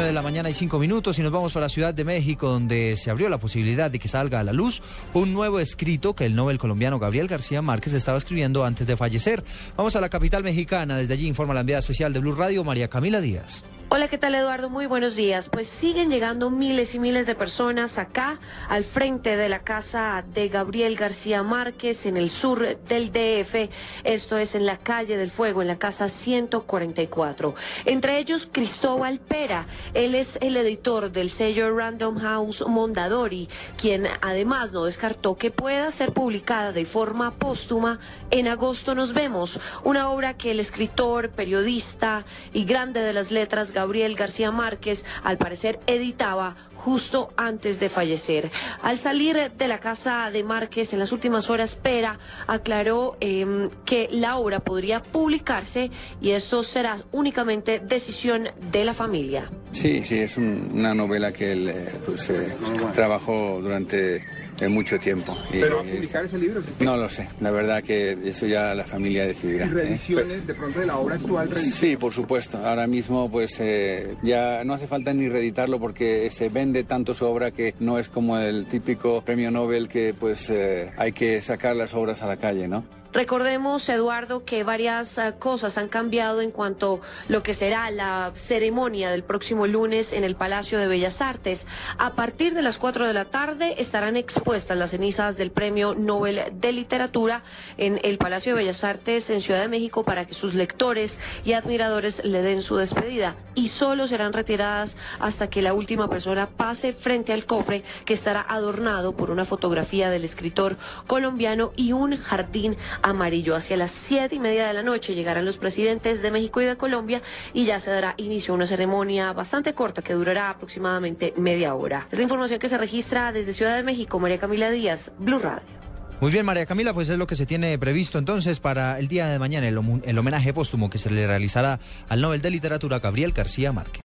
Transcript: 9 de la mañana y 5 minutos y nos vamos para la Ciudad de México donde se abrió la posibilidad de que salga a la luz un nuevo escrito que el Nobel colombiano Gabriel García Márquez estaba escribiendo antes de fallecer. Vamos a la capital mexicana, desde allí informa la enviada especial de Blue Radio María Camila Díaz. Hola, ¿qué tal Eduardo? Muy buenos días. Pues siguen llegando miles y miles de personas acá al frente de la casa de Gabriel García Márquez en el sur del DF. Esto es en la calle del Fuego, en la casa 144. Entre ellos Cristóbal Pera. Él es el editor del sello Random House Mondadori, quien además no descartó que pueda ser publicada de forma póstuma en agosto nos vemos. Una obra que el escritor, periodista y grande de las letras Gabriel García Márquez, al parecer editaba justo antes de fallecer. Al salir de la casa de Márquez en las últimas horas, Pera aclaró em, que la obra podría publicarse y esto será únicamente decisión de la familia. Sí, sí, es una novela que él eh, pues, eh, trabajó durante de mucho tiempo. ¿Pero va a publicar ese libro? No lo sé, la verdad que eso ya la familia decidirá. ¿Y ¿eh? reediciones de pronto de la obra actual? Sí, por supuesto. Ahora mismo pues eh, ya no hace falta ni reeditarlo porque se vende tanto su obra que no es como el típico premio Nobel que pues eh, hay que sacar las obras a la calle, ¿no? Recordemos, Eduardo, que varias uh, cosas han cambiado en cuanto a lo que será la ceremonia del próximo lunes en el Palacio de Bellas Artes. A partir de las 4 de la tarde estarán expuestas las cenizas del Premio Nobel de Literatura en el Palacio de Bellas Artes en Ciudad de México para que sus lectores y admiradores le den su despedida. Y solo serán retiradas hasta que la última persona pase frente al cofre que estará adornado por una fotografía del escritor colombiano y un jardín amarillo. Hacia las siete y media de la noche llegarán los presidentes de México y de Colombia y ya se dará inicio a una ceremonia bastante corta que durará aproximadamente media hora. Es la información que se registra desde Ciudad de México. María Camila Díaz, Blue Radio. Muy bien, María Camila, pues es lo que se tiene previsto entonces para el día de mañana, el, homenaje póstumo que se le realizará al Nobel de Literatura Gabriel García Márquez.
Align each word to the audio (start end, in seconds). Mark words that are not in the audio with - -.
9 0.00 0.08
de 0.08 0.14
la 0.14 0.22
mañana 0.22 0.48
y 0.48 0.54
5 0.54 0.78
minutos 0.78 1.18
y 1.18 1.22
nos 1.22 1.30
vamos 1.30 1.52
para 1.52 1.66
la 1.66 1.68
Ciudad 1.68 1.92
de 1.92 2.04
México 2.04 2.48
donde 2.48 2.96
se 2.96 3.10
abrió 3.10 3.28
la 3.28 3.36
posibilidad 3.36 3.90
de 3.90 3.98
que 3.98 4.08
salga 4.08 4.40
a 4.40 4.44
la 4.44 4.54
luz 4.54 4.80
un 5.12 5.34
nuevo 5.34 5.60
escrito 5.60 6.14
que 6.14 6.24
el 6.24 6.34
Nobel 6.34 6.58
colombiano 6.58 6.98
Gabriel 6.98 7.28
García 7.28 7.60
Márquez 7.60 7.92
estaba 7.92 8.16
escribiendo 8.16 8.64
antes 8.64 8.86
de 8.86 8.96
fallecer. 8.96 9.44
Vamos 9.76 9.96
a 9.96 10.00
la 10.00 10.08
capital 10.08 10.42
mexicana, 10.42 10.96
desde 10.96 11.12
allí 11.12 11.28
informa 11.28 11.52
la 11.52 11.60
enviada 11.60 11.80
especial 11.80 12.14
de 12.14 12.20
Blue 12.20 12.34
Radio 12.34 12.64
María 12.64 12.88
Camila 12.88 13.20
Díaz. 13.20 13.62
Hola, 13.92 14.06
¿qué 14.06 14.18
tal 14.18 14.36
Eduardo? 14.36 14.70
Muy 14.70 14.86
buenos 14.86 15.16
días. 15.16 15.48
Pues 15.48 15.66
siguen 15.66 16.10
llegando 16.10 16.48
miles 16.48 16.94
y 16.94 17.00
miles 17.00 17.26
de 17.26 17.34
personas 17.34 17.98
acá 17.98 18.38
al 18.68 18.84
frente 18.84 19.36
de 19.36 19.48
la 19.48 19.64
casa 19.64 20.24
de 20.32 20.46
Gabriel 20.46 20.94
García 20.94 21.42
Márquez 21.42 22.06
en 22.06 22.16
el 22.16 22.28
sur 22.28 22.78
del 22.84 23.10
DF. 23.10 23.68
Esto 24.04 24.38
es 24.38 24.54
en 24.54 24.64
la 24.64 24.76
calle 24.76 25.16
del 25.16 25.32
Fuego, 25.32 25.60
en 25.60 25.66
la 25.66 25.80
casa 25.80 26.08
144. 26.08 27.56
Entre 27.84 28.20
ellos 28.20 28.48
Cristóbal 28.50 29.18
Pera. 29.18 29.66
Él 29.92 30.14
es 30.14 30.38
el 30.40 30.56
editor 30.56 31.10
del 31.10 31.28
sello 31.28 31.76
Random 31.76 32.16
House 32.20 32.64
Mondadori, 32.68 33.48
quien 33.76 34.06
además 34.20 34.70
no 34.70 34.84
descartó 34.84 35.36
que 35.36 35.50
pueda 35.50 35.90
ser 35.90 36.12
publicada 36.12 36.70
de 36.70 36.84
forma 36.84 37.34
póstuma 37.34 37.98
en 38.30 38.46
agosto 38.46 38.94
nos 38.94 39.14
vemos. 39.14 39.58
Una 39.82 40.10
obra 40.10 40.36
que 40.36 40.52
el 40.52 40.60
escritor, 40.60 41.30
periodista 41.30 42.24
y 42.52 42.64
grande 42.64 43.00
de 43.00 43.12
las 43.12 43.32
letras 43.32 43.72
Gabriel 43.80 44.14
García 44.14 44.50
Márquez, 44.50 45.06
al 45.24 45.38
parecer 45.38 45.80
editaba 45.86 46.54
justo 46.74 47.32
antes 47.36 47.80
de 47.80 47.88
fallecer. 47.88 48.50
Al 48.82 48.98
salir 48.98 49.50
de 49.56 49.68
la 49.68 49.80
casa 49.80 50.30
de 50.30 50.44
Márquez 50.44 50.92
en 50.92 50.98
las 50.98 51.12
últimas 51.12 51.48
horas, 51.48 51.76
Pera 51.76 52.18
aclaró 52.46 53.16
em, 53.20 53.70
que 53.86 54.08
la 54.10 54.36
obra 54.36 54.60
podría 54.60 55.02
publicarse 55.02 55.90
y 56.20 56.30
esto 56.30 56.62
será 56.62 56.98
únicamente 57.10 57.80
decisión 57.80 58.48
de 58.70 58.84
la 58.84 58.92
familia. 58.92 59.50
Sí, 59.72 60.04
sí, 60.04 60.18
es 60.18 60.36
una 60.36 60.94
novela 60.94 61.32
que 61.32 61.52
él 61.52 61.68
eh, 61.68 61.88
pues, 62.04 62.28
eh, 62.28 62.52
trabajó 62.92 63.60
durante 63.62 64.24
de 64.60 64.68
mucho 64.68 64.98
tiempo. 64.98 65.36
¿Pero 65.50 65.76
va 65.76 65.82
a 65.82 65.84
publicar 65.84 66.24
ese 66.24 66.38
libro? 66.38 66.62
No 66.78 66.96
lo 66.96 67.08
sé, 67.08 67.26
la 67.40 67.50
verdad 67.50 67.82
que 67.82 68.16
eso 68.24 68.46
ya 68.46 68.74
la 68.74 68.84
familia 68.84 69.26
decidirá. 69.26 69.66
¿Y 69.66 69.68
¿eh? 69.68 69.72
reediciones 69.72 70.46
de 70.46 70.54
pronto 70.54 70.80
de 70.80 70.86
la 70.86 70.98
obra 70.98 71.16
actual? 71.16 71.54
Sí, 71.56 71.96
por 71.96 72.12
supuesto. 72.12 72.58
Ahora 72.58 72.86
mismo 72.86 73.30
pues 73.30 73.56
eh, 73.58 74.16
ya 74.22 74.62
no 74.64 74.74
hace 74.74 74.86
falta 74.86 75.12
ni 75.14 75.28
reeditarlo 75.28 75.80
porque 75.80 76.30
se 76.30 76.48
vende 76.48 76.84
tanto 76.84 77.14
su 77.14 77.24
obra 77.26 77.50
que 77.50 77.74
no 77.80 77.98
es 77.98 78.08
como 78.08 78.38
el 78.38 78.66
típico 78.66 79.22
premio 79.22 79.50
Nobel 79.50 79.88
que 79.88 80.14
pues 80.18 80.50
eh, 80.50 80.90
hay 80.96 81.12
que 81.12 81.40
sacar 81.40 81.74
las 81.76 81.94
obras 81.94 82.22
a 82.22 82.26
la 82.26 82.36
calle, 82.36 82.68
¿no? 82.68 82.84
Recordemos, 83.12 83.88
Eduardo, 83.88 84.44
que 84.44 84.62
varias 84.62 85.18
uh, 85.18 85.36
cosas 85.36 85.78
han 85.78 85.88
cambiado 85.88 86.42
en 86.42 86.52
cuanto 86.52 87.00
a 87.02 87.32
lo 87.32 87.42
que 87.42 87.54
será 87.54 87.90
la 87.90 88.30
ceremonia 88.34 89.10
del 89.10 89.24
próximo 89.24 89.66
lunes 89.66 90.12
en 90.12 90.22
el 90.22 90.36
Palacio 90.36 90.78
de 90.78 90.86
Bellas 90.86 91.20
Artes. 91.20 91.66
A 91.98 92.12
partir 92.12 92.54
de 92.54 92.62
las 92.62 92.78
4 92.78 93.08
de 93.08 93.12
la 93.12 93.24
tarde 93.24 93.74
estarán 93.78 94.16
expuestas 94.16 94.78
las 94.78 94.92
cenizas 94.92 95.36
del 95.36 95.50
Premio 95.50 95.96
Nobel 95.96 96.40
de 96.52 96.72
Literatura 96.72 97.42
en 97.78 97.98
el 98.04 98.16
Palacio 98.16 98.54
de 98.54 98.62
Bellas 98.62 98.84
Artes 98.84 99.28
en 99.30 99.42
Ciudad 99.42 99.60
de 99.60 99.68
México 99.68 100.04
para 100.04 100.24
que 100.24 100.34
sus 100.34 100.54
lectores 100.54 101.18
y 101.44 101.54
admiradores 101.54 102.24
le 102.24 102.42
den 102.42 102.62
su 102.62 102.76
despedida. 102.76 103.34
Y 103.56 103.68
solo 103.68 104.06
serán 104.06 104.32
retiradas 104.32 104.96
hasta 105.18 105.50
que 105.50 105.62
la 105.62 105.74
última 105.74 106.08
persona 106.08 106.46
pase 106.46 106.92
frente 106.92 107.32
al 107.32 107.44
cofre 107.44 107.82
que 108.04 108.14
estará 108.14 108.46
adornado 108.48 109.16
por 109.16 109.32
una 109.32 109.44
fotografía 109.44 110.10
del 110.10 110.24
escritor 110.24 110.76
colombiano 111.08 111.72
y 111.74 111.90
un 111.90 112.16
jardín 112.16 112.76
amarillo. 113.02 113.56
Hacia 113.56 113.76
las 113.76 113.90
siete 113.90 114.36
y 114.36 114.38
media 114.38 114.66
de 114.66 114.74
la 114.74 114.82
noche 114.82 115.14
llegarán 115.14 115.44
los 115.44 115.58
presidentes 115.58 116.22
de 116.22 116.30
México 116.30 116.60
y 116.60 116.64
de 116.64 116.76
Colombia 116.76 117.22
y 117.52 117.64
ya 117.64 117.80
se 117.80 117.90
dará 117.90 118.14
inicio 118.16 118.54
a 118.54 118.56
una 118.56 118.66
ceremonia 118.66 119.32
bastante 119.32 119.74
corta 119.74 120.02
que 120.02 120.14
durará 120.14 120.50
aproximadamente 120.50 121.34
media 121.36 121.74
hora. 121.74 122.06
Es 122.10 122.18
la 122.18 122.22
información 122.22 122.58
que 122.58 122.68
se 122.68 122.78
registra 122.78 123.32
desde 123.32 123.52
Ciudad 123.52 123.76
de 123.76 123.82
México. 123.82 124.18
María 124.18 124.38
Camila 124.38 124.70
Díaz, 124.70 125.12
Blue 125.18 125.38
Radio. 125.38 125.80
Muy 126.20 126.30
bien, 126.30 126.44
María 126.44 126.66
Camila, 126.66 126.92
pues 126.92 127.08
es 127.08 127.16
lo 127.16 127.26
que 127.26 127.34
se 127.34 127.46
tiene 127.46 127.78
previsto 127.78 128.18
entonces 128.18 128.60
para 128.60 128.98
el 128.98 129.08
día 129.08 129.28
de 129.28 129.38
mañana, 129.38 129.66
el, 129.66 130.18
homenaje 130.18 130.52
póstumo 130.52 130.90
que 130.90 130.98
se 130.98 131.08
le 131.08 131.26
realizará 131.26 131.80
al 132.10 132.20
Nobel 132.20 132.42
de 132.42 132.50
Literatura 132.50 132.98
Gabriel 132.98 133.32
García 133.32 133.72
Márquez. 133.72 133.98